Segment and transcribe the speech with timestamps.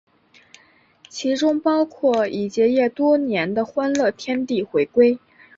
[1.11, 5.19] 当中包括已结业多年的欢乐天地回归。